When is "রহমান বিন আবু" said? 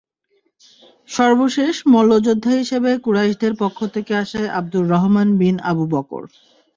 4.93-5.85